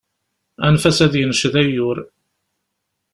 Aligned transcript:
Anef-as 0.65 0.99
ad 1.05 1.13
yenced 1.17 1.55
ayyur. 1.61 1.97